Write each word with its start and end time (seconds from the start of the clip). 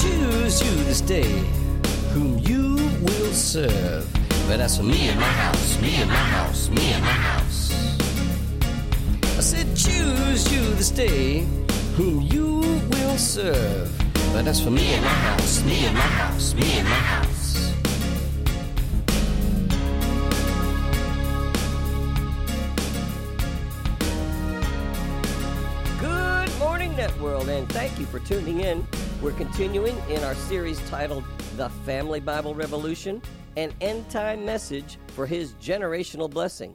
Choose 0.00 0.62
you 0.62 0.84
this 0.84 1.02
day 1.02 1.28
whom 2.14 2.38
you 2.38 2.76
will 3.02 3.32
serve. 3.34 4.08
But 4.48 4.58
as 4.60 4.78
for 4.78 4.82
me 4.82 5.08
and 5.10 5.20
my 5.20 5.26
house, 5.26 5.78
me 5.82 5.96
and 5.96 6.08
my 6.08 6.16
house, 6.16 6.70
me 6.70 6.92
and 6.92 7.04
my 7.04 7.10
house. 7.10 7.70
I 9.36 9.42
said, 9.42 9.76
choose 9.76 10.50
you 10.50 10.62
this 10.76 10.90
day 10.90 11.40
whom 11.96 12.22
you 12.22 12.60
will 12.88 13.18
serve. 13.18 13.92
But 14.32 14.46
as 14.46 14.58
for 14.58 14.70
me 14.70 14.94
and 14.94 15.04
my 15.04 15.10
house, 15.10 15.62
me 15.64 15.84
and 15.84 15.94
my 15.94 16.00
house, 16.00 16.54
me 16.54 16.78
and 16.78 16.88
my 16.88 16.94
house. 16.94 17.74
Good 26.00 26.58
morning, 26.58 26.94
Networld, 26.94 27.48
and 27.48 27.68
thank 27.68 27.98
you 27.98 28.06
for 28.06 28.18
tuning 28.20 28.60
in. 28.60 28.86
We're 29.22 29.32
continuing 29.32 29.98
in 30.08 30.24
our 30.24 30.34
series 30.34 30.80
titled 30.88 31.24
The 31.58 31.68
Family 31.84 32.20
Bible 32.20 32.54
Revolution 32.54 33.20
An 33.58 33.70
End 33.82 34.08
Time 34.08 34.46
Message 34.46 34.96
for 35.08 35.26
His 35.26 35.52
Generational 35.56 36.30
Blessing. 36.30 36.74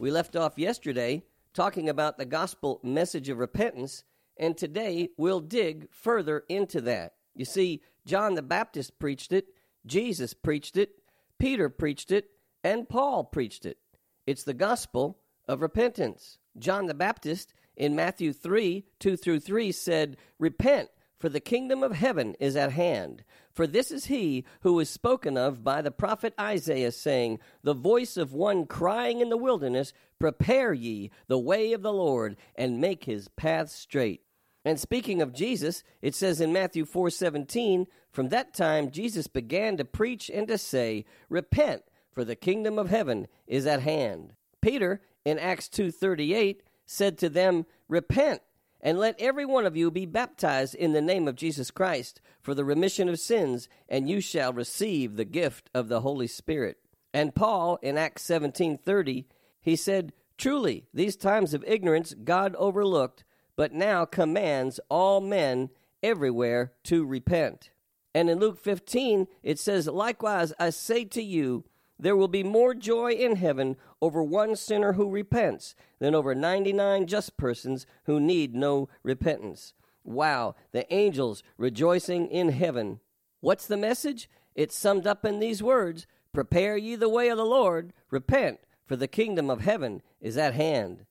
We 0.00 0.10
left 0.10 0.34
off 0.34 0.58
yesterday 0.58 1.22
talking 1.52 1.88
about 1.88 2.18
the 2.18 2.24
gospel 2.24 2.80
message 2.82 3.28
of 3.28 3.38
repentance, 3.38 4.02
and 4.36 4.58
today 4.58 5.10
we'll 5.16 5.38
dig 5.38 5.86
further 5.92 6.42
into 6.48 6.80
that. 6.80 7.12
You 7.32 7.44
see, 7.44 7.80
John 8.04 8.34
the 8.34 8.42
Baptist 8.42 8.98
preached 8.98 9.32
it, 9.32 9.46
Jesus 9.86 10.34
preached 10.34 10.76
it, 10.76 10.96
Peter 11.38 11.68
preached 11.68 12.10
it, 12.10 12.30
and 12.64 12.88
Paul 12.88 13.22
preached 13.22 13.64
it. 13.64 13.78
It's 14.26 14.42
the 14.42 14.52
gospel 14.52 15.20
of 15.46 15.62
repentance. 15.62 16.38
John 16.58 16.86
the 16.86 16.94
Baptist 16.94 17.54
in 17.76 17.94
Matthew 17.94 18.32
3 18.32 18.84
2 18.98 19.16
through 19.16 19.38
3 19.38 19.70
said, 19.70 20.16
Repent, 20.40 20.88
for 21.18 21.28
the 21.28 21.40
kingdom 21.40 21.82
of 21.82 21.92
heaven 21.92 22.34
is 22.40 22.56
at 22.56 22.72
hand. 22.72 23.24
For 23.52 23.66
this 23.66 23.90
is 23.90 24.06
he 24.06 24.44
who 24.60 24.74
was 24.74 24.90
spoken 24.90 25.36
of 25.36 25.62
by 25.62 25.80
the 25.80 25.90
prophet 25.90 26.34
Isaiah, 26.38 26.92
saying, 26.92 27.38
The 27.62 27.74
voice 27.74 28.16
of 28.16 28.32
one 28.32 28.66
crying 28.66 29.20
in 29.20 29.28
the 29.28 29.36
wilderness, 29.36 29.92
Prepare 30.18 30.72
ye 30.72 31.10
the 31.26 31.38
way 31.38 31.72
of 31.72 31.82
the 31.82 31.92
Lord, 31.92 32.36
and 32.56 32.80
make 32.80 33.04
his 33.04 33.28
path 33.28 33.70
straight. 33.70 34.22
And 34.64 34.80
speaking 34.80 35.20
of 35.20 35.34
Jesus, 35.34 35.84
it 36.00 36.14
says 36.14 36.40
in 36.40 36.52
Matthew 36.52 36.84
4:17, 36.84 37.86
from 38.10 38.30
that 38.30 38.54
time 38.54 38.90
Jesus 38.90 39.26
began 39.26 39.76
to 39.76 39.84
preach 39.84 40.30
and 40.30 40.48
to 40.48 40.56
say, 40.56 41.04
Repent, 41.28 41.82
for 42.12 42.24
the 42.24 42.36
kingdom 42.36 42.78
of 42.78 42.88
heaven 42.88 43.26
is 43.46 43.66
at 43.66 43.82
hand. 43.82 44.32
Peter 44.62 45.02
in 45.24 45.38
Acts 45.38 45.68
2:38 45.68 46.60
said 46.86 47.18
to 47.18 47.28
them, 47.28 47.66
Repent, 47.88 48.40
and 48.84 48.98
let 48.98 49.18
every 49.18 49.46
one 49.46 49.64
of 49.64 49.76
you 49.76 49.90
be 49.90 50.04
baptized 50.04 50.74
in 50.74 50.92
the 50.92 51.00
name 51.00 51.26
of 51.26 51.34
Jesus 51.34 51.70
Christ 51.70 52.20
for 52.42 52.54
the 52.54 52.66
remission 52.66 53.08
of 53.08 53.18
sins, 53.18 53.66
and 53.88 54.08
you 54.08 54.20
shall 54.20 54.52
receive 54.52 55.16
the 55.16 55.24
gift 55.24 55.70
of 55.74 55.88
the 55.88 56.02
Holy 56.02 56.26
Spirit. 56.26 56.76
And 57.14 57.34
Paul 57.34 57.78
in 57.80 57.96
Acts 57.96 58.22
17:30, 58.24 59.24
he 59.62 59.74
said, 59.74 60.12
Truly, 60.36 60.84
these 60.92 61.16
times 61.16 61.54
of 61.54 61.64
ignorance 61.66 62.12
God 62.12 62.54
overlooked, 62.56 63.24
but 63.56 63.72
now 63.72 64.04
commands 64.04 64.78
all 64.90 65.20
men 65.22 65.70
everywhere 66.02 66.72
to 66.84 67.06
repent. 67.06 67.70
And 68.14 68.28
in 68.28 68.38
Luke 68.38 68.58
15, 68.58 69.26
it 69.42 69.58
says, 69.58 69.86
Likewise, 69.86 70.52
I 70.58 70.70
say 70.70 71.04
to 71.06 71.22
you, 71.22 71.64
there 71.98 72.16
will 72.16 72.28
be 72.28 72.42
more 72.42 72.74
joy 72.74 73.12
in 73.12 73.36
heaven 73.36 73.76
over 74.02 74.22
one 74.22 74.56
sinner 74.56 74.94
who 74.94 75.08
repents 75.08 75.74
than 76.00 76.14
over 76.14 76.34
99 76.34 77.06
just 77.06 77.36
persons 77.36 77.86
who 78.04 78.20
need 78.20 78.54
no 78.54 78.88
repentance. 79.02 79.74
Wow, 80.02 80.54
the 80.72 80.92
angels 80.92 81.42
rejoicing 81.56 82.26
in 82.28 82.50
heaven. 82.50 83.00
What's 83.40 83.66
the 83.66 83.76
message? 83.76 84.28
It's 84.54 84.76
summed 84.76 85.06
up 85.06 85.24
in 85.24 85.38
these 85.38 85.62
words 85.62 86.06
Prepare 86.32 86.76
ye 86.76 86.96
the 86.96 87.08
way 87.08 87.28
of 87.28 87.38
the 87.38 87.44
Lord, 87.44 87.92
repent, 88.10 88.58
for 88.86 88.96
the 88.96 89.06
kingdom 89.06 89.48
of 89.48 89.60
heaven 89.60 90.02
is 90.20 90.36
at 90.36 90.54
hand. 90.54 91.06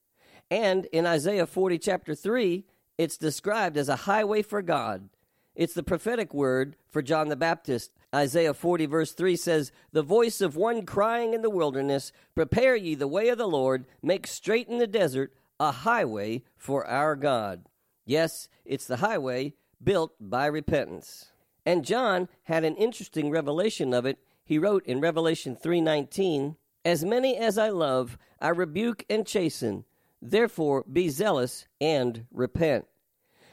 And 0.51 0.85
in 0.87 1.07
Isaiah 1.07 1.47
40, 1.47 1.79
chapter 1.79 2.13
3, 2.13 2.65
it's 2.97 3.17
described 3.17 3.77
as 3.77 3.89
a 3.89 3.95
highway 3.95 4.41
for 4.41 4.61
God. 4.61 5.09
It's 5.55 5.73
the 5.73 5.81
prophetic 5.81 6.33
word 6.33 6.75
for 6.89 7.01
John 7.01 7.29
the 7.29 7.35
Baptist. 7.35 7.91
Isaiah 8.13 8.53
40, 8.53 8.85
verse 8.85 9.11
3 9.13 9.35
says, 9.35 9.71
The 9.91 10.03
voice 10.03 10.39
of 10.39 10.55
one 10.55 10.85
crying 10.85 11.33
in 11.33 11.41
the 11.41 11.49
wilderness, 11.49 12.11
Prepare 12.35 12.75
ye 12.75 12.93
the 12.95 13.07
way 13.07 13.29
of 13.29 13.37
the 13.37 13.47
Lord, 13.47 13.85
make 14.01 14.27
straight 14.27 14.67
in 14.67 14.77
the 14.77 14.87
desert 14.87 15.33
a 15.59 15.71
highway 15.71 16.43
for 16.55 16.85
our 16.85 17.15
God. 17.15 17.65
Yes, 18.05 18.49
it's 18.65 18.85
the 18.85 18.97
highway 18.97 19.53
built 19.81 20.13
by 20.19 20.45
repentance. 20.45 21.31
And 21.65 21.85
John 21.85 22.27
had 22.43 22.63
an 22.63 22.75
interesting 22.75 23.31
revelation 23.31 23.93
of 23.93 24.05
it. 24.05 24.19
He 24.43 24.59
wrote 24.59 24.85
in 24.85 24.99
Revelation 24.99 25.55
3:19, 25.55 26.57
"As 26.83 27.05
many 27.05 27.37
as 27.37 27.57
I 27.57 27.69
love, 27.69 28.17
I 28.39 28.49
rebuke 28.49 29.05
and 29.09 29.25
chasten. 29.25 29.85
Therefore 30.21 30.83
be 30.83 31.09
zealous 31.09 31.65
and 31.79 32.25
repent." 32.31 32.87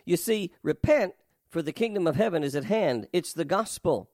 You 0.05 0.17
see, 0.17 0.53
repent 0.63 1.15
for 1.49 1.63
the 1.63 1.73
kingdom 1.73 2.07
of 2.07 2.17
heaven 2.17 2.43
is 2.43 2.57
at 2.57 2.65
hand. 2.65 3.09
It's 3.13 3.33
the 3.33 3.45
gospel. 3.45 4.11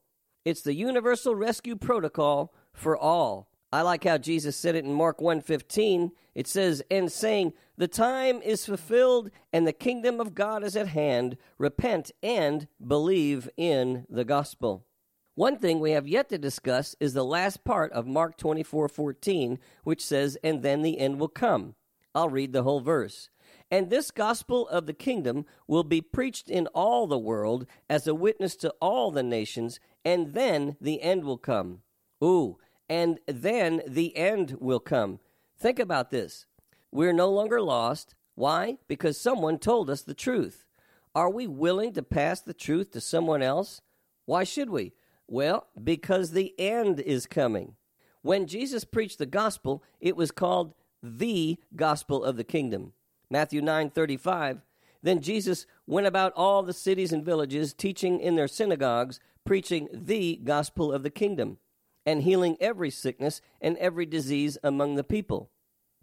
It's 0.46 0.62
the 0.62 0.74
universal 0.74 1.34
rescue 1.34 1.74
protocol 1.74 2.54
for 2.72 2.96
all. 2.96 3.50
I 3.72 3.82
like 3.82 4.04
how 4.04 4.16
Jesus 4.16 4.56
said 4.56 4.76
it 4.76 4.84
in 4.84 4.92
Mark 4.92 5.20
1:15. 5.20 6.12
It 6.36 6.46
says, 6.46 6.84
"And 6.88 7.10
saying, 7.10 7.52
the 7.76 7.88
time 7.88 8.40
is 8.42 8.64
fulfilled 8.64 9.32
and 9.52 9.66
the 9.66 9.72
kingdom 9.72 10.20
of 10.20 10.36
God 10.36 10.62
is 10.62 10.76
at 10.76 10.86
hand. 10.86 11.36
Repent 11.58 12.12
and 12.22 12.68
believe 12.80 13.50
in 13.56 14.06
the 14.08 14.24
gospel." 14.24 14.86
One 15.34 15.58
thing 15.58 15.80
we 15.80 15.90
have 15.90 16.06
yet 16.06 16.28
to 16.28 16.38
discuss 16.38 16.94
is 17.00 17.12
the 17.12 17.24
last 17.24 17.64
part 17.64 17.90
of 17.90 18.06
Mark 18.06 18.36
24:14, 18.38 19.58
which 19.82 20.00
says, 20.00 20.38
"And 20.44 20.62
then 20.62 20.82
the 20.82 21.00
end 21.00 21.18
will 21.18 21.26
come." 21.26 21.74
I'll 22.14 22.30
read 22.30 22.52
the 22.52 22.62
whole 22.62 22.80
verse. 22.80 23.30
And 23.68 23.90
this 23.90 24.12
gospel 24.12 24.68
of 24.68 24.86
the 24.86 24.94
kingdom 24.94 25.44
will 25.66 25.82
be 25.82 26.00
preached 26.00 26.48
in 26.48 26.68
all 26.68 27.08
the 27.08 27.18
world 27.18 27.66
as 27.90 28.06
a 28.06 28.14
witness 28.14 28.54
to 28.56 28.72
all 28.80 29.10
the 29.10 29.24
nations, 29.24 29.80
and 30.06 30.34
then 30.34 30.76
the 30.80 31.02
end 31.02 31.24
will 31.24 31.36
come. 31.36 31.80
Ooh, 32.22 32.58
and 32.88 33.18
then 33.26 33.82
the 33.88 34.16
end 34.16 34.56
will 34.60 34.78
come. 34.78 35.18
Think 35.58 35.80
about 35.80 36.10
this. 36.10 36.46
We're 36.92 37.12
no 37.12 37.28
longer 37.28 37.60
lost. 37.60 38.14
Why? 38.36 38.78
Because 38.86 39.20
someone 39.20 39.58
told 39.58 39.90
us 39.90 40.02
the 40.02 40.14
truth. 40.14 40.64
Are 41.12 41.28
we 41.28 41.48
willing 41.48 41.92
to 41.94 42.04
pass 42.04 42.40
the 42.40 42.54
truth 42.54 42.92
to 42.92 43.00
someone 43.00 43.42
else? 43.42 43.80
Why 44.26 44.44
should 44.44 44.70
we? 44.70 44.92
Well, 45.26 45.66
because 45.82 46.30
the 46.30 46.54
end 46.56 47.00
is 47.00 47.26
coming. 47.26 47.74
When 48.22 48.46
Jesus 48.46 48.84
preached 48.84 49.18
the 49.18 49.26
gospel, 49.26 49.82
it 49.98 50.16
was 50.16 50.30
called 50.30 50.74
the 51.02 51.58
gospel 51.74 52.22
of 52.22 52.36
the 52.36 52.44
kingdom. 52.44 52.92
Matthew 53.28 53.60
9:35 53.60 54.60
Then 55.02 55.20
Jesus 55.20 55.66
went 55.84 56.06
about 56.06 56.32
all 56.36 56.62
the 56.62 56.72
cities 56.72 57.12
and 57.12 57.24
villages 57.24 57.74
teaching 57.74 58.20
in 58.20 58.36
their 58.36 58.48
synagogues 58.48 59.18
preaching 59.46 59.88
the 59.92 60.36
gospel 60.36 60.92
of 60.92 61.02
the 61.02 61.10
kingdom 61.10 61.58
and 62.04 62.22
healing 62.22 62.56
every 62.60 62.90
sickness 62.90 63.40
and 63.60 63.76
every 63.78 64.04
disease 64.04 64.58
among 64.62 64.96
the 64.96 65.04
people. 65.04 65.50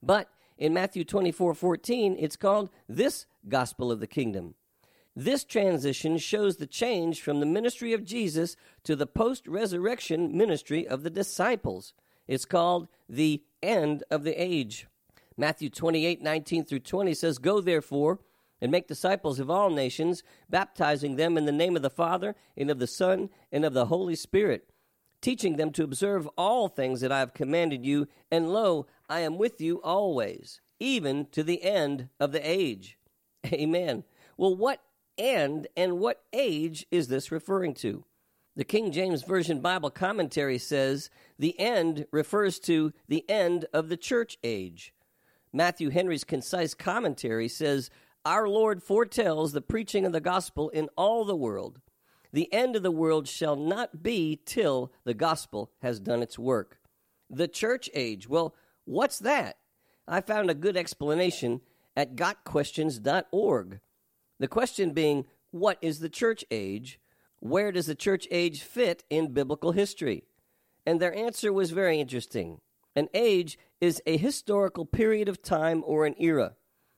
But 0.01 0.29
in 0.57 0.73
Matthew 0.73 1.03
24:14 1.03 2.15
it's 2.17 2.35
called 2.35 2.69
this 2.89 3.25
gospel 3.47 3.91
of 3.91 3.99
the 3.99 4.07
kingdom. 4.07 4.55
This 5.15 5.43
transition 5.43 6.17
shows 6.17 6.57
the 6.57 6.65
change 6.65 7.21
from 7.21 7.39
the 7.39 7.45
ministry 7.45 7.93
of 7.93 8.03
Jesus 8.03 8.55
to 8.83 8.95
the 8.95 9.05
post-resurrection 9.05 10.35
ministry 10.35 10.87
of 10.87 11.03
the 11.03 11.11
disciples. 11.11 11.93
It's 12.27 12.45
called 12.45 12.87
the 13.07 13.43
end 13.61 14.03
of 14.09 14.23
the 14.23 14.33
age. 14.41 14.87
Matthew 15.37 15.69
28 15.69 16.21
19 16.21 16.65
through 16.65 16.79
20 16.79 17.13
says, 17.13 17.37
Go 17.37 17.61
therefore 17.61 18.19
and 18.63 18.71
make 18.71 18.87
disciples 18.87 19.41
of 19.41 19.49
all 19.49 19.69
nations, 19.69 20.23
baptizing 20.49 21.17
them 21.17 21.37
in 21.37 21.43
the 21.43 21.51
name 21.51 21.75
of 21.75 21.81
the 21.81 21.89
Father, 21.89 22.33
and 22.55 22.71
of 22.71 22.79
the 22.79 22.87
Son, 22.87 23.29
and 23.51 23.65
of 23.65 23.73
the 23.73 23.87
Holy 23.87 24.15
Spirit, 24.15 24.69
teaching 25.19 25.57
them 25.57 25.69
to 25.69 25.83
observe 25.83 26.29
all 26.37 26.69
things 26.69 27.01
that 27.01 27.11
I 27.11 27.19
have 27.19 27.33
commanded 27.33 27.85
you, 27.85 28.07
and 28.31 28.53
lo, 28.53 28.87
I 29.09 29.19
am 29.19 29.37
with 29.37 29.59
you 29.59 29.81
always, 29.81 30.61
even 30.79 31.25
to 31.33 31.43
the 31.43 31.61
end 31.61 32.07
of 32.21 32.31
the 32.31 32.39
age. 32.39 32.97
Amen. 33.53 34.05
Well, 34.37 34.55
what 34.55 34.79
end 35.17 35.67
and 35.75 35.99
what 35.99 36.23
age 36.31 36.85
is 36.89 37.09
this 37.09 37.33
referring 37.33 37.73
to? 37.73 38.05
The 38.55 38.63
King 38.63 38.93
James 38.93 39.23
Version 39.23 39.59
Bible 39.59 39.89
commentary 39.89 40.57
says 40.57 41.09
the 41.37 41.59
end 41.59 42.05
refers 42.11 42.59
to 42.59 42.93
the 43.09 43.29
end 43.29 43.65
of 43.73 43.89
the 43.89 43.97
church 43.97 44.37
age. 44.41 44.93
Matthew 45.51 45.89
Henry's 45.89 46.23
concise 46.23 46.73
commentary 46.73 47.47
says 47.47 47.91
our 48.25 48.47
Lord 48.47 48.81
foretells 48.81 49.51
the 49.51 49.61
preaching 49.61 50.05
of 50.05 50.11
the 50.11 50.21
gospel 50.21 50.69
in 50.69 50.89
all 50.95 51.25
the 51.25 51.35
world. 51.35 51.81
The 52.31 52.51
end 52.51 52.75
of 52.75 52.83
the 52.83 52.91
world 52.91 53.27
shall 53.27 53.55
not 53.55 54.01
be 54.01 54.39
till 54.45 54.91
the 55.03 55.13
gospel 55.13 55.71
has 55.81 55.99
done 55.99 56.23
its 56.23 56.39
work. 56.39 56.79
The 57.29 57.47
church 57.47 57.89
age. 57.93 58.27
Well, 58.27 58.55
what's 58.85 59.19
that? 59.19 59.57
I 60.07 60.21
found 60.21 60.49
a 60.49 60.55
good 60.55 60.75
explanation 60.75 61.61
at 61.95 62.15
gotquestions.org. 62.15 63.79
The 64.39 64.47
question 64.47 64.91
being, 64.91 65.25
what 65.51 65.77
is 65.81 65.99
the 65.99 66.09
church 66.09 66.43
age? 66.49 66.99
Where 67.39 67.71
does 67.71 67.85
the 67.85 67.95
church 67.95 68.27
age 68.31 68.63
fit 68.63 69.03
in 69.09 69.33
biblical 69.33 69.73
history? 69.73 70.23
And 70.85 70.99
their 70.99 71.13
answer 71.13 71.53
was 71.53 71.71
very 71.71 71.99
interesting. 71.99 72.61
An 72.95 73.09
age 73.13 73.57
is 73.79 74.01
a 74.05 74.17
historical 74.17 74.85
period 74.85 75.29
of 75.29 75.41
time 75.41 75.83
or 75.85 76.05
an 76.05 76.15
era. 76.17 76.55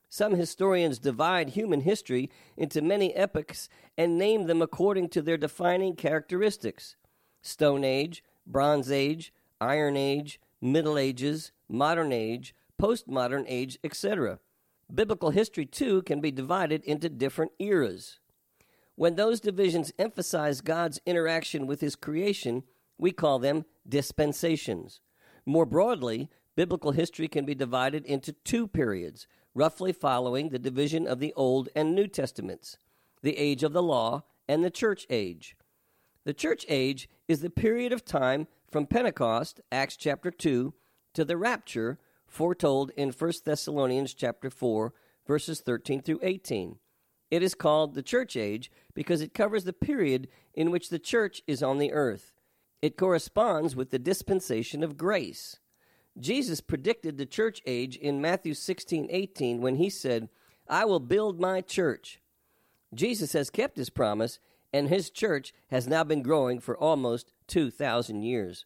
Some 0.10 0.36
historians 0.36 1.00
divide 1.00 1.50
human 1.50 1.82
history 1.82 2.30
into 2.56 2.82
many 2.82 3.14
epochs 3.16 3.70
and 3.98 4.18
name 4.18 4.48
them 4.48 4.62
according 4.62 5.10
to 5.10 5.22
their 5.22 5.38
defining 5.38 5.96
characteristics 5.96 6.96
Stone 7.42 7.84
Age, 7.84 8.24
Bronze 8.48 8.92
Age, 8.92 9.34
Iron 9.62 9.96
Age, 9.96 10.40
Middle 10.62 10.98
Ages, 10.98 11.52
Modern 11.70 12.12
Age, 12.12 12.56
Postmodern 12.82 13.46
Age, 13.48 13.78
etc. 13.84 14.40
Biblical 14.94 15.32
history, 15.32 15.66
too, 15.66 16.02
can 16.04 16.22
be 16.22 16.32
divided 16.32 16.84
into 16.84 17.10
different 17.10 17.52
eras. 17.60 18.20
When 18.96 19.16
those 19.16 19.40
divisions 19.40 19.92
emphasize 20.00 20.62
God's 20.62 21.02
interaction 21.06 21.68
with 21.68 21.82
His 21.82 21.96
creation, 21.96 22.64
we 22.98 23.12
call 23.12 23.40
them 23.40 23.66
dispensations. 23.88 25.02
More 25.46 25.66
broadly, 25.66 26.30
biblical 26.56 26.92
history 26.92 27.28
can 27.28 27.46
be 27.46 27.56
divided 27.56 28.06
into 28.06 28.32
two 28.32 28.68
periods, 28.68 29.28
roughly 29.56 29.92
following 29.92 30.50
the 30.50 30.60
division 30.60 31.08
of 31.08 31.20
the 31.20 31.34
Old 31.36 31.70
and 31.76 31.96
New 31.96 32.08
Testaments 32.08 32.78
the 33.24 33.38
age 33.38 33.64
of 33.64 33.74
the 33.74 33.82
law 33.82 34.22
and 34.48 34.64
the 34.64 34.70
church 34.70 35.08
age. 35.10 35.56
The 36.26 36.34
church 36.34 36.64
age 36.70 37.10
is 37.28 37.42
the 37.42 37.50
period 37.50 37.92
of 37.92 38.06
time 38.06 38.46
from 38.70 38.86
Pentecost, 38.86 39.62
Acts 39.72 39.98
chapter 39.98 40.30
2, 40.30 40.76
to 41.16 41.26
the 41.26 41.36
rapture, 41.36 41.98
foretold 42.28 42.92
in 42.92 43.10
1 43.10 43.34
Thessalonians 43.44 44.14
chapter 44.14 44.52
4 44.52 44.94
verses 45.26 45.62
13 45.62 46.02
through 46.02 46.20
18. 46.22 46.78
It 47.32 47.42
is 47.42 47.56
called 47.56 47.96
the 47.96 48.04
church 48.04 48.38
age 48.38 48.72
because 48.94 49.22
it 49.22 49.34
covers 49.34 49.64
the 49.64 49.74
period 49.74 50.28
in 50.54 50.72
which 50.72 50.90
the 50.90 51.00
church 51.00 51.42
is 51.48 51.64
on 51.64 51.80
the 51.80 51.92
earth. 51.92 52.32
It 52.82 52.98
corresponds 52.98 53.76
with 53.76 53.90
the 53.90 54.00
dispensation 54.00 54.84
of 54.84 54.98
grace. 54.98 55.58
Jesus 56.18 56.62
predicted 56.62 57.18
the 57.18 57.26
church 57.26 57.62
age 57.66 57.98
in 57.98 58.22
Matthew 58.22 58.54
16:18 58.54 59.60
when 59.62 59.76
he 59.76 59.90
said, 59.90 60.30
"I 60.68 60.86
will 60.86 61.00
build 61.00 61.40
my 61.40 61.62
church." 61.62 62.22
Jesus 62.94 63.34
has 63.34 63.50
kept 63.50 63.78
his 63.78 63.90
promise 63.90 64.40
and 64.72 64.90
his 64.90 65.10
church 65.10 65.54
has 65.68 65.88
now 65.88 66.04
been 66.04 66.22
growing 66.22 66.60
for 66.60 66.78
almost 66.78 67.34
2000 67.48 68.24
years. 68.24 68.66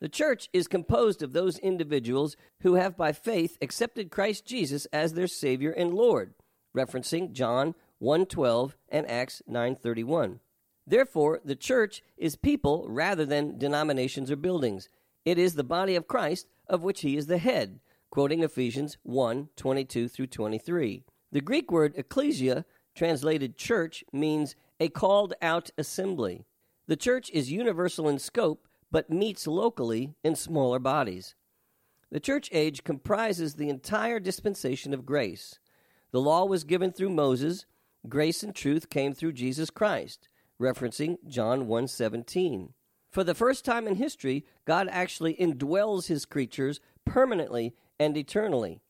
The 0.00 0.08
church 0.08 0.48
is 0.52 0.68
composed 0.68 1.22
of 1.22 1.32
those 1.32 1.58
individuals 1.58 2.36
who 2.60 2.74
have 2.74 2.96
by 2.96 3.12
faith 3.12 3.56
accepted 3.62 4.10
Christ 4.10 4.44
Jesus 4.44 4.86
as 4.86 5.14
their 5.14 5.26
Savior 5.26 5.70
and 5.70 5.94
Lord, 5.94 6.34
referencing 6.74 7.32
John 7.32 7.74
1:12 8.00 8.76
and 8.88 9.08
Acts 9.08 9.42
9:31. 9.46 10.40
Therefore, 10.86 11.40
the 11.44 11.56
church 11.56 12.02
is 12.16 12.36
people 12.36 12.86
rather 12.88 13.24
than 13.24 13.56
denominations 13.56 14.30
or 14.30 14.36
buildings. 14.36 14.88
It 15.24 15.38
is 15.38 15.54
the 15.54 15.64
body 15.64 15.96
of 15.96 16.08
Christ 16.08 16.48
of 16.66 16.82
which 16.82 17.00
he 17.00 17.16
is 17.16 17.26
the 17.26 17.38
head, 17.38 17.80
quoting 18.10 18.42
Ephesians 18.42 18.98
1:22 19.06 20.10
through 20.10 20.26
23. 20.26 21.04
The 21.32 21.40
Greek 21.40 21.70
word 21.70 21.94
ecclesia, 21.96 22.64
translated 22.94 23.56
church, 23.56 24.04
means 24.12 24.54
a 24.78 24.88
called 24.88 25.34
out 25.40 25.70
assembly. 25.78 26.44
The 26.86 26.96
church 26.96 27.30
is 27.30 27.50
universal 27.50 28.08
in 28.08 28.18
scope 28.18 28.68
but 28.94 29.10
meets 29.10 29.48
locally 29.48 30.14
in 30.22 30.36
smaller 30.36 30.78
bodies. 30.78 31.34
The 32.10 32.20
church 32.20 32.48
age 32.52 32.84
comprises 32.84 33.54
the 33.54 33.68
entire 33.68 34.20
dispensation 34.20 34.94
of 34.94 35.04
grace. 35.04 35.58
The 36.12 36.20
law 36.20 36.44
was 36.44 36.62
given 36.62 36.92
through 36.92 37.10
Moses, 37.10 37.66
grace 38.08 38.44
and 38.44 38.54
truth 38.54 38.90
came 38.90 39.12
through 39.12 39.32
Jesus 39.32 39.68
Christ, 39.68 40.28
referencing 40.60 41.16
John 41.26 41.66
1:17. 41.66 42.74
For 43.14 43.22
the 43.22 43.32
first 43.32 43.64
time 43.64 43.86
in 43.86 43.94
history, 43.94 44.44
God 44.64 44.88
actually 44.90 45.36
indwells 45.36 46.08
his 46.08 46.24
creatures 46.24 46.80
permanently 47.04 47.72
and 47.96 48.16
eternally. 48.16 48.80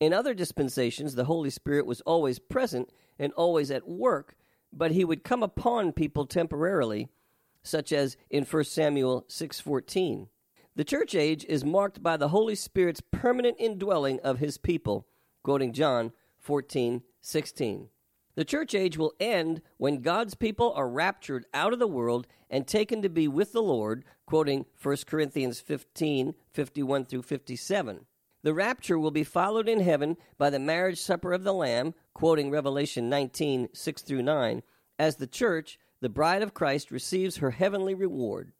In 0.00 0.14
other 0.14 0.32
dispensations, 0.32 1.14
the 1.14 1.26
Holy 1.26 1.50
Spirit 1.50 1.84
was 1.84 2.00
always 2.00 2.38
present 2.38 2.90
and 3.18 3.34
always 3.34 3.70
at 3.70 3.86
work, 3.86 4.34
but 4.72 4.92
he 4.92 5.04
would 5.04 5.24
come 5.24 5.42
upon 5.42 5.92
people 5.92 6.24
temporarily 6.24 7.10
such 7.62 7.92
as 7.92 8.16
in 8.30 8.46
1 8.46 8.64
Samuel 8.64 9.26
6:14. 9.28 10.30
The 10.74 10.82
church 10.82 11.14
age 11.14 11.44
is 11.44 11.62
marked 11.62 12.02
by 12.02 12.16
the 12.16 12.28
Holy 12.28 12.54
Spirit's 12.54 13.02
permanent 13.10 13.56
indwelling 13.60 14.20
of 14.20 14.38
his 14.38 14.56
people, 14.56 15.06
quoting 15.42 15.74
John 15.74 16.14
14:16. 16.38 17.90
The 18.36 18.44
church 18.44 18.74
age 18.74 18.96
will 18.96 19.12
end 19.18 19.60
when 19.76 20.02
God's 20.02 20.34
people 20.34 20.72
are 20.74 20.88
raptured 20.88 21.46
out 21.52 21.72
of 21.72 21.78
the 21.78 21.86
world 21.86 22.26
and 22.48 22.66
taken 22.66 23.02
to 23.02 23.08
be 23.08 23.28
with 23.28 23.52
the 23.52 23.62
Lord, 23.62 24.04
quoting 24.26 24.66
1 24.82 24.96
Corinthians 25.06 25.60
15, 25.60 26.34
51 26.52 27.04
through 27.04 27.22
57. 27.22 28.06
The 28.42 28.54
rapture 28.54 28.98
will 28.98 29.10
be 29.10 29.24
followed 29.24 29.68
in 29.68 29.80
heaven 29.80 30.16
by 30.38 30.50
the 30.50 30.58
marriage 30.58 31.00
supper 31.00 31.32
of 31.32 31.44
the 31.44 31.52
Lamb, 31.52 31.94
quoting 32.14 32.50
Revelation 32.50 33.08
19, 33.10 33.68
6 33.72 34.02
through 34.02 34.22
9, 34.22 34.62
as 34.98 35.16
the 35.16 35.26
church 35.26 35.78
the 36.00 36.08
bride 36.08 36.42
of 36.42 36.54
Christ 36.54 36.90
receives 36.90 37.36
her 37.36 37.50
heavenly 37.50 37.94
reward. 37.94 38.52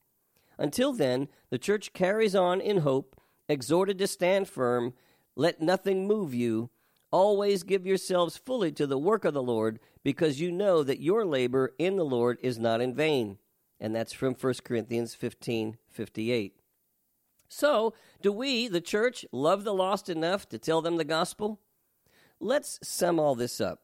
Until 0.59 0.93
then, 0.93 1.29
the 1.49 1.59
church 1.59 1.95
carries 1.95 2.35
on 2.35 2.61
in 2.61 2.79
hope, 2.79 3.19
exhorted 3.49 3.99
to 3.99 4.07
stand 4.07 4.49
firm, 4.49 4.93
let 5.35 5.63
nothing 5.63 6.07
move 6.07 6.35
you. 6.35 6.69
Always 7.11 7.63
give 7.63 7.87
yourselves 7.87 8.37
fully 8.37 8.73
to 8.73 8.87
the 8.87 8.99
work 8.99 9.25
of 9.25 9.35
the 9.35 9.43
Lord, 9.43 9.81
because 10.05 10.41
you 10.41 10.53
know 10.53 10.83
that 10.83 11.01
your 11.01 11.25
labor 11.25 11.75
in 11.79 11.97
the 11.97 12.05
Lord 12.05 12.39
is 12.43 12.59
not 12.59 12.81
in 12.81 12.95
vain. 12.95 13.39
And 13.81 13.95
that's 13.95 14.13
from 14.13 14.35
1 14.35 14.55
Corinthians 14.65 15.15
15 15.15 15.77
58. 15.89 16.55
So, 17.49 17.95
do 18.23 18.31
we, 18.31 18.69
the 18.69 18.81
church, 18.81 19.25
love 19.33 19.65
the 19.65 19.75
lost 19.75 20.09
enough 20.09 20.49
to 20.51 20.59
tell 20.59 20.83
them 20.83 20.99
the 20.99 21.05
gospel? 21.05 21.61
Let's 22.39 22.79
sum 22.83 23.19
all 23.19 23.35
this 23.35 23.61
up. 23.61 23.81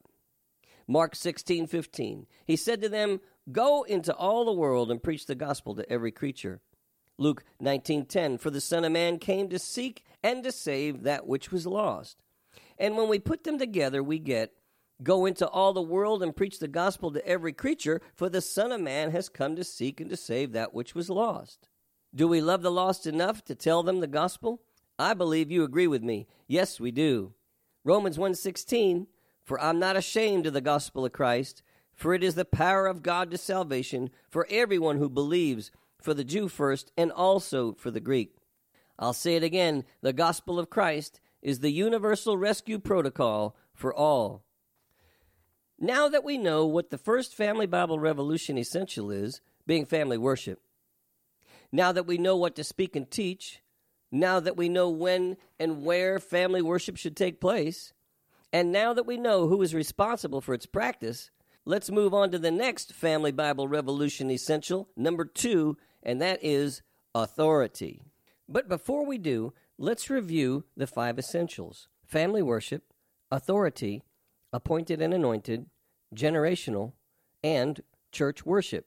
Mark 0.87 1.17
16 1.17 1.67
15. 1.67 2.27
He 2.47 2.57
said 2.57 2.81
to 2.83 2.89
them, 2.89 3.21
Go 3.51 3.83
into 3.83 4.15
all 4.15 4.45
the 4.45 4.53
world 4.53 4.91
and 4.91 5.03
preach 5.03 5.27
the 5.27 5.35
gospel 5.35 5.75
to 5.75 5.91
every 5.91 6.13
creature. 6.13 6.61
Luke 7.19 7.45
19:10 7.63 8.39
For 8.39 8.51
the 8.51 8.61
son 8.61 8.85
of 8.85 8.93
man 8.93 9.19
came 9.19 9.49
to 9.49 9.59
seek 9.59 10.05
and 10.23 10.45
to 10.45 10.53
save 10.53 11.03
that 11.03 11.27
which 11.27 11.51
was 11.51 11.67
lost. 11.67 12.23
And 12.79 12.97
when 12.97 13.09
we 13.09 13.19
put 13.19 13.45
them 13.45 13.59
together 13.59 14.03
we 14.03 14.19
get 14.19 14.53
go 15.03 15.27
into 15.27 15.47
all 15.47 15.73
the 15.73 15.83
world 15.83 16.23
and 16.23 16.35
preach 16.35 16.59
the 16.59 16.69
gospel 16.69 17.11
to 17.11 17.27
every 17.27 17.53
creature 17.53 18.01
for 18.15 18.29
the 18.29 18.41
son 18.41 18.73
of 18.73 18.81
man 18.81 19.11
has 19.11 19.29
come 19.29 19.55
to 19.57 19.65
seek 19.65 20.01
and 20.01 20.09
to 20.09 20.17
save 20.17 20.53
that 20.53 20.73
which 20.73 20.95
was 20.95 21.11
lost. 21.11 21.69
Do 22.15 22.27
we 22.27 22.41
love 22.41 22.63
the 22.63 22.71
lost 22.71 23.07
enough 23.07 23.45
to 23.45 23.55
tell 23.55 23.83
them 23.83 24.01
the 24.01 24.07
gospel? 24.07 24.63
I 24.99 25.13
believe 25.13 25.51
you 25.51 25.65
agree 25.65 25.87
with 25.87 26.03
me. 26.03 26.27
Yes, 26.47 26.81
we 26.81 26.91
do. 26.91 27.35
Romans 27.85 28.17
1:16 28.17 29.07
For 29.43 29.61
I'm 29.61 29.79
not 29.79 29.97
ashamed 29.97 30.47
of 30.47 30.55
the 30.55 30.61
gospel 30.61 31.05
of 31.05 31.13
Christ 31.13 31.63
for 31.97 32.13
it 32.13 32.23
is 32.23 32.35
the 32.35 32.45
power 32.45 32.87
of 32.87 33.03
God 33.03 33.31
to 33.31 33.39
salvation 33.39 34.11
for 34.29 34.47
everyone 34.51 34.99
who 34.99 35.09
believes, 35.09 35.71
for 35.99 36.13
the 36.13 36.25
Jew 36.25 36.47
first, 36.47 36.93
and 36.97 37.11
also 37.11 37.73
for 37.73 37.91
the 37.91 38.01
Greek. 38.01 38.37
I'll 38.99 39.15
say 39.15 39.35
it 39.35 39.43
again 39.43 39.85
the 40.03 40.13
gospel 40.13 40.59
of 40.59 40.71
Christ 40.71 41.21
is 41.43 41.61
the 41.61 41.71
universal 41.71 42.37
rescue 42.37 42.79
protocol 42.79 43.57
for 43.75 43.95
all. 43.95 44.45
Now 45.79 46.09
that 46.09 46.25
we 46.25 46.39
know 46.39 46.67
what 46.67 46.91
the 46.91 46.99
first 46.99 47.35
Family 47.35 47.67
Bible 47.67 47.99
Revolution 47.99 48.57
essential 48.57 49.11
is, 49.11 49.41
being 49.67 49.85
family 49.85 50.17
worship, 50.17 50.61
now 51.71 51.93
that 51.93 52.07
we 52.07 52.19
know 52.19 52.37
what 52.37 52.57
to 52.57 52.65
speak 52.65 52.97
and 52.97 53.11
teach, 53.11 53.61
now 54.11 54.41
that 54.41 54.57
we 54.57 54.69
know 54.69 54.89
when 54.89 55.37
and 55.59 55.85
where 55.85 56.19
family 56.19 56.63
worship 56.63 56.97
should 56.97 57.17
take 57.17 57.41
place, 57.41 57.93
and 58.53 58.73
now 58.73 58.95
that 58.95 59.07
we 59.07 59.17
know 59.17 59.49
who 59.49 59.61
is 59.61 59.75
responsible 59.75 60.41
for 60.41 60.55
its 60.55 60.67
practice, 60.67 61.31
Let's 61.69 61.91
move 61.91 62.15
on 62.15 62.31
to 62.31 62.39
the 62.39 62.53
next 62.53 62.93
Family 62.93 63.33
Bible 63.33 63.67
Revolution 63.67 64.31
essential, 64.31 64.89
number 64.97 65.25
two, 65.25 65.77
and 66.01 66.23
that 66.23 66.39
is 66.41 66.81
authority. 67.13 68.03
But 68.49 68.69
before 68.69 69.05
we 69.05 69.19
do, 69.19 69.53
let's 69.79 70.09
review 70.09 70.65
the 70.77 70.87
five 70.87 71.19
essentials 71.19 71.89
family 72.05 72.43
worship, 72.43 72.93
authority, 73.31 74.03
appointed 74.53 75.03
and 75.03 75.13
anointed, 75.13 75.67
generational, 76.15 76.93
and 77.43 77.83
church 78.13 78.47
worship. 78.47 78.87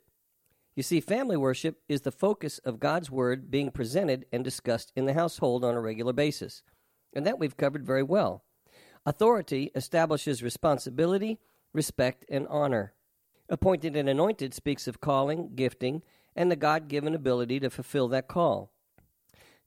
You 0.75 0.84
see, 0.84 1.01
family 1.01 1.36
worship 1.36 1.82
is 1.89 2.01
the 2.01 2.12
focus 2.12 2.60
of 2.60 2.80
God's 2.80 3.12
Word 3.12 3.51
being 3.51 3.70
presented 3.70 4.25
and 4.32 4.44
discussed 4.44 4.94
in 4.96 5.06
the 5.06 5.13
household 5.13 5.66
on 5.66 5.75
a 5.75 5.82
regular 5.82 6.13
basis. 6.13 6.63
And 7.13 7.28
that 7.28 7.38
we've 7.38 7.58
covered 7.58 7.86
very 7.86 8.04
well. 8.04 8.46
Authority 9.06 9.72
establishes 9.75 10.42
responsibility, 10.42 11.39
respect, 11.74 12.24
and 12.30 12.48
honor. 12.48 12.94
Appointed 13.50 13.96
and 13.96 14.08
anointed 14.08 14.54
speaks 14.54 14.88
of 14.88 15.01
calling, 15.01 15.51
gifting, 15.56 16.04
and 16.36 16.50
the 16.50 16.56
God 16.56 16.88
given 16.88 17.13
ability 17.13 17.60
to 17.60 17.70
fulfill 17.70 18.08
that 18.10 18.28
call. 18.30 18.72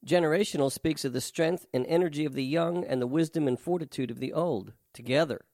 Generational 0.06 0.72
speaks 0.72 1.04
of 1.04 1.12
the 1.12 1.20
strength 1.20 1.66
and 1.72 1.86
energy 1.86 2.24
of 2.24 2.34
the 2.34 2.44
young 2.44 2.84
and 2.84 3.00
the 3.00 3.06
wisdom 3.06 3.46
and 3.46 3.58
fortitude 3.58 4.10
of 4.10 4.18
the 4.18 4.32
old, 4.32 4.72
together. 4.92 5.44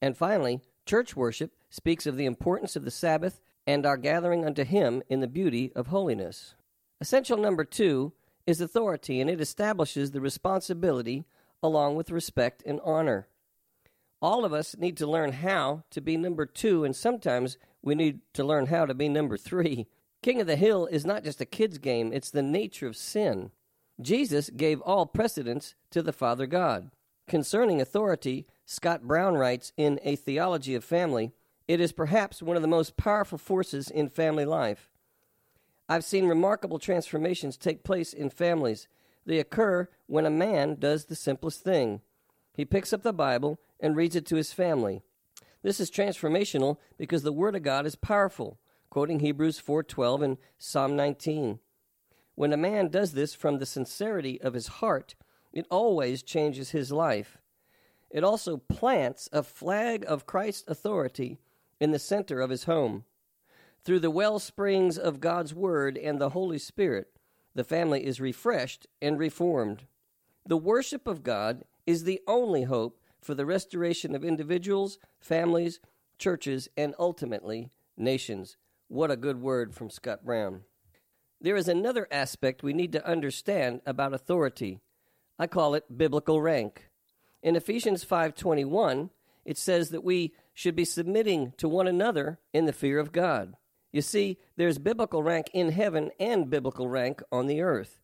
And 0.00 0.16
finally, 0.16 0.60
church 0.86 1.14
worship 1.14 1.52
speaks 1.68 2.06
of 2.06 2.16
the 2.16 2.24
importance 2.24 2.76
of 2.76 2.84
the 2.84 2.90
Sabbath 2.90 3.40
and 3.66 3.84
our 3.84 3.98
gathering 3.98 4.46
unto 4.46 4.64
Him 4.64 5.02
in 5.10 5.20
the 5.20 5.28
beauty 5.28 5.70
of 5.76 5.88
holiness. 5.88 6.54
Essential 7.00 7.36
number 7.36 7.64
two 7.64 8.12
is 8.46 8.60
authority, 8.60 9.20
and 9.20 9.28
it 9.28 9.40
establishes 9.40 10.10
the 10.10 10.20
responsibility 10.20 11.24
along 11.62 11.94
with 11.94 12.10
respect 12.10 12.62
and 12.64 12.80
honor. 12.82 13.28
All 14.22 14.46
of 14.46 14.52
us 14.54 14.76
need 14.76 14.96
to 14.96 15.06
learn 15.06 15.32
how 15.32 15.84
to 15.90 16.00
be 16.00 16.16
number 16.16 16.46
two, 16.46 16.84
and 16.84 16.96
sometimes 16.96 17.58
we 17.82 17.94
need 17.94 18.20
to 18.32 18.44
learn 18.44 18.66
how 18.66 18.86
to 18.86 18.94
be 18.94 19.08
number 19.08 19.36
three. 19.36 19.86
King 20.22 20.40
of 20.40 20.46
the 20.46 20.56
Hill 20.56 20.86
is 20.86 21.06
not 21.06 21.24
just 21.24 21.40
a 21.40 21.46
kid's 21.46 21.78
game, 21.78 22.12
it's 22.12 22.30
the 22.30 22.42
nature 22.42 22.86
of 22.86 22.96
sin. 22.96 23.50
Jesus 24.00 24.50
gave 24.50 24.80
all 24.80 25.06
precedence 25.06 25.74
to 25.90 26.02
the 26.02 26.12
Father 26.12 26.46
God. 26.46 26.90
Concerning 27.28 27.80
authority, 27.80 28.46
Scott 28.64 29.02
Brown 29.02 29.34
writes 29.34 29.72
in 29.76 30.00
A 30.02 30.16
Theology 30.16 30.74
of 30.74 30.84
Family 30.84 31.32
it 31.68 31.80
is 31.80 31.92
perhaps 31.92 32.42
one 32.42 32.56
of 32.56 32.62
the 32.62 32.68
most 32.68 32.96
powerful 32.96 33.38
forces 33.38 33.88
in 33.88 34.08
family 34.08 34.44
life. 34.44 34.90
I've 35.88 36.04
seen 36.04 36.26
remarkable 36.26 36.80
transformations 36.80 37.56
take 37.56 37.84
place 37.84 38.12
in 38.12 38.30
families. 38.30 38.88
They 39.24 39.38
occur 39.38 39.88
when 40.06 40.26
a 40.26 40.30
man 40.30 40.76
does 40.80 41.04
the 41.04 41.14
simplest 41.14 41.62
thing 41.62 42.00
he 42.52 42.64
picks 42.64 42.92
up 42.92 43.02
the 43.02 43.12
Bible 43.12 43.58
and 43.78 43.96
reads 43.96 44.16
it 44.16 44.26
to 44.26 44.36
his 44.36 44.52
family. 44.52 45.02
This 45.62 45.80
is 45.80 45.90
transformational 45.90 46.78
because 46.98 47.22
the 47.22 47.32
Word 47.32 47.54
of 47.54 47.62
God 47.62 47.86
is 47.86 47.94
powerful, 47.94 48.58
quoting 48.90 49.20
Hebrews 49.20 49.60
4:12 49.60 50.22
and 50.22 50.38
Psalm 50.58 50.96
19. 50.96 51.60
When 52.40 52.54
a 52.54 52.56
man 52.56 52.88
does 52.88 53.12
this 53.12 53.34
from 53.34 53.58
the 53.58 53.66
sincerity 53.66 54.40
of 54.40 54.54
his 54.54 54.68
heart, 54.80 55.14
it 55.52 55.66
always 55.70 56.22
changes 56.22 56.70
his 56.70 56.90
life. 56.90 57.36
It 58.08 58.24
also 58.24 58.56
plants 58.56 59.28
a 59.30 59.42
flag 59.42 60.06
of 60.08 60.24
Christ's 60.24 60.64
authority 60.66 61.38
in 61.80 61.90
the 61.90 61.98
center 61.98 62.40
of 62.40 62.48
his 62.48 62.64
home. 62.64 63.04
Through 63.84 64.00
the 64.00 64.10
well 64.10 64.38
springs 64.38 64.96
of 64.96 65.20
God's 65.20 65.52
Word 65.52 65.98
and 65.98 66.18
the 66.18 66.30
Holy 66.30 66.56
Spirit, 66.56 67.08
the 67.54 67.62
family 67.62 68.06
is 68.06 68.22
refreshed 68.22 68.86
and 69.02 69.18
reformed. 69.18 69.84
The 70.46 70.56
worship 70.56 71.06
of 71.06 71.22
God 71.22 71.64
is 71.86 72.04
the 72.04 72.22
only 72.26 72.62
hope 72.62 73.02
for 73.20 73.34
the 73.34 73.44
restoration 73.44 74.14
of 74.14 74.24
individuals, 74.24 74.96
families, 75.18 75.78
churches, 76.16 76.70
and 76.74 76.94
ultimately 76.98 77.68
nations. 77.98 78.56
What 78.88 79.10
a 79.10 79.16
good 79.18 79.42
word 79.42 79.74
from 79.74 79.90
Scott 79.90 80.24
Brown. 80.24 80.62
There 81.40 81.56
is 81.56 81.68
another 81.68 82.06
aspect 82.10 82.62
we 82.62 82.74
need 82.74 82.92
to 82.92 83.06
understand 83.06 83.80
about 83.86 84.12
authority. 84.12 84.80
I 85.38 85.46
call 85.46 85.74
it 85.74 85.96
biblical 85.96 86.42
rank. 86.42 86.90
In 87.42 87.56
Ephesians 87.56 88.04
5:21, 88.04 89.10
it 89.46 89.56
says 89.56 89.88
that 89.88 90.04
we 90.04 90.34
should 90.52 90.76
be 90.76 90.84
submitting 90.84 91.52
to 91.56 91.68
one 91.68 91.86
another 91.86 92.38
in 92.52 92.66
the 92.66 92.74
fear 92.74 92.98
of 92.98 93.12
God. 93.12 93.56
You 93.90 94.02
see, 94.02 94.38
there's 94.56 94.78
biblical 94.78 95.22
rank 95.22 95.48
in 95.54 95.70
heaven 95.70 96.10
and 96.20 96.50
biblical 96.50 96.88
rank 96.88 97.22
on 97.32 97.46
the 97.46 97.62
earth. 97.62 98.00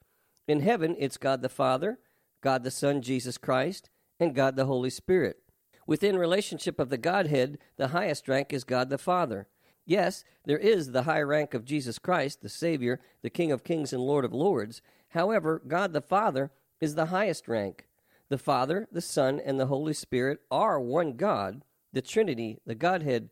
In 0.48 0.60
heaven, 0.60 0.96
it's 0.98 1.18
God 1.18 1.42
the 1.42 1.50
Father, 1.50 1.98
God 2.40 2.64
the 2.64 2.70
Son 2.70 3.02
Jesus 3.02 3.36
Christ, 3.36 3.90
and 4.18 4.34
God 4.34 4.56
the 4.56 4.64
Holy 4.64 4.90
Spirit. 4.90 5.42
Within 5.86 6.18
relationship 6.18 6.80
of 6.80 6.88
the 6.88 6.98
Godhead, 6.98 7.58
the 7.76 7.88
highest 7.88 8.28
rank 8.28 8.52
is 8.52 8.64
God 8.64 8.88
the 8.88 8.98
Father. 8.98 9.46
Yes, 9.86 10.24
there 10.44 10.58
is 10.58 10.90
the 10.90 11.04
high 11.04 11.22
rank 11.22 11.54
of 11.54 11.64
Jesus 11.64 11.98
Christ, 12.00 12.42
the 12.42 12.48
Savior, 12.48 13.00
the 13.22 13.30
King 13.30 13.52
of 13.52 13.62
kings 13.62 13.92
and 13.92 14.02
Lord 14.02 14.24
of 14.24 14.34
lords. 14.34 14.82
However, 15.10 15.62
God 15.66 15.92
the 15.92 16.00
Father 16.00 16.50
is 16.80 16.96
the 16.96 17.06
highest 17.06 17.46
rank. 17.46 17.86
The 18.28 18.38
Father, 18.38 18.88
the 18.90 19.00
Son, 19.00 19.40
and 19.42 19.58
the 19.58 19.66
Holy 19.66 19.94
Spirit 19.94 20.40
are 20.50 20.80
one 20.80 21.12
God, 21.12 21.62
the 21.92 22.02
Trinity, 22.02 22.58
the 22.66 22.74
Godhead. 22.74 23.30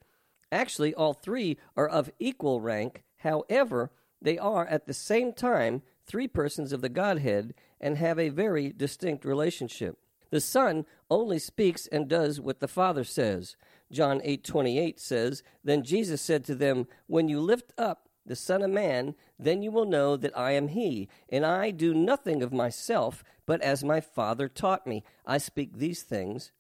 Actually, 0.53 0.95
all 0.95 1.13
three 1.13 1.59
are 1.77 1.89
of 1.89 2.13
equal 2.21 2.61
rank. 2.61 3.03
However, 3.19 3.91
they 4.23 4.39
are 4.39 4.67
at 4.67 4.87
the 4.87 4.95
same 4.95 5.33
time 5.33 5.83
three 6.07 6.29
persons 6.29 6.73
of 6.73 6.81
the 6.81 6.89
Godhead 6.89 7.55
and 7.81 7.99
have 7.99 8.19
a 8.19 8.29
very 8.29 8.73
distinct 8.73 9.25
relationship. 9.25 9.99
The 10.31 10.41
Son 10.41 10.87
only 11.11 11.39
speaks 11.39 11.87
and 11.89 12.09
does 12.09 12.41
what 12.41 12.61
the 12.61 12.69
Father 12.69 13.05
says. 13.05 13.57
John 13.91 14.21
8:28 14.25 14.99
says, 14.99 15.43
"Then 15.63 15.83
Jesus 15.83 16.21
said 16.21 16.45
to 16.45 16.55
them, 16.55 16.87
When 17.07 17.29
you 17.29 17.41
lift 17.41 17.73
up 17.79 18.09
the 18.27 18.37
Son 18.37 18.63
of 18.63 18.71
Man, 18.71 19.15
then 19.39 19.63
you 19.63 19.71
will 19.71 19.85
know 19.85 20.17
that 20.17 20.37
I 20.37 20.53
am 20.53 20.69
he, 20.69 21.09
and 21.29 21.45
I 21.45 21.71
do 21.71 21.93
nothing 21.93 22.43
of 22.43 22.53
myself, 22.53 23.23
but 23.47 23.61
as 23.61 23.85
my 23.85 24.01
Father 24.01 24.49
taught 24.49 24.87
me, 24.87 25.05
I 25.27 25.39
speak 25.39 25.77
these 25.77 26.03
things." 26.03 26.53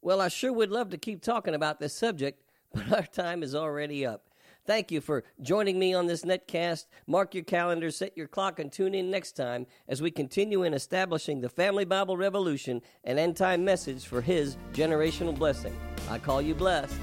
Well, 0.00 0.20
I 0.20 0.28
sure 0.28 0.52
would 0.52 0.70
love 0.70 0.90
to 0.90 0.98
keep 0.98 1.22
talking 1.22 1.54
about 1.54 1.80
this 1.80 1.94
subject, 1.94 2.42
but 2.72 2.92
our 2.92 3.06
time 3.06 3.42
is 3.42 3.54
already 3.54 4.06
up. 4.06 4.28
Thank 4.68 4.92
you 4.92 5.00
for 5.00 5.24
joining 5.40 5.78
me 5.78 5.94
on 5.94 6.06
this 6.06 6.26
netcast. 6.26 6.88
Mark 7.06 7.34
your 7.34 7.44
calendar, 7.44 7.90
set 7.90 8.14
your 8.18 8.28
clock, 8.28 8.58
and 8.58 8.70
tune 8.70 8.94
in 8.94 9.10
next 9.10 9.32
time 9.32 9.66
as 9.88 10.02
we 10.02 10.10
continue 10.10 10.62
in 10.62 10.74
establishing 10.74 11.40
the 11.40 11.48
Family 11.48 11.86
Bible 11.86 12.18
Revolution, 12.18 12.82
an 13.04 13.18
end 13.18 13.38
time 13.38 13.64
message 13.64 14.04
for 14.04 14.20
His 14.20 14.58
generational 14.74 15.36
blessing. 15.36 15.74
I 16.10 16.18
call 16.18 16.40
you 16.42 16.54
blessed. 16.54 16.94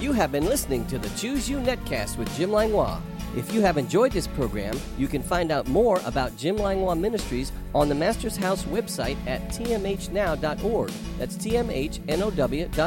You 0.00 0.12
have 0.12 0.32
been 0.32 0.46
listening 0.46 0.84
to 0.88 0.98
the 0.98 1.08
Choose 1.10 1.48
You 1.48 1.58
Netcast 1.58 2.18
with 2.18 2.34
Jim 2.36 2.50
Langlois. 2.50 3.00
If 3.36 3.54
you 3.54 3.62
have 3.62 3.78
enjoyed 3.78 4.12
this 4.12 4.26
program, 4.26 4.78
you 4.98 5.06
can 5.08 5.22
find 5.22 5.50
out 5.52 5.68
more 5.68 6.00
about 6.04 6.36
Jim 6.36 6.56
Langlois 6.56 6.96
Ministries 6.96 7.52
on 7.74 7.88
the 7.88 7.94
Master's 7.94 8.36
House 8.36 8.64
website 8.64 9.16
at 9.26 9.48
tmhnow.org. 9.48 10.90
That's 11.18 11.36
tmhnow.org. 11.36 12.80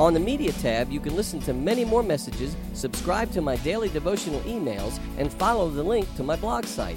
On 0.00 0.14
the 0.14 0.20
Media 0.20 0.52
tab, 0.52 0.90
you 0.90 0.98
can 0.98 1.14
listen 1.14 1.38
to 1.40 1.52
many 1.52 1.84
more 1.84 2.02
messages, 2.02 2.56
subscribe 2.72 3.30
to 3.32 3.42
my 3.42 3.56
daily 3.56 3.90
devotional 3.90 4.40
emails, 4.40 4.98
and 5.18 5.30
follow 5.30 5.68
the 5.68 5.82
link 5.82 6.08
to 6.16 6.22
my 6.22 6.36
blog 6.36 6.64
site. 6.64 6.96